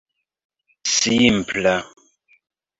[0.95, 1.75] simpla